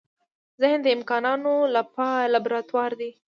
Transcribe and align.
ذهن 0.61 0.79
د 0.83 0.87
امکانونو 0.95 1.53
لابراتوار 2.35 2.91
دی. 2.99 3.11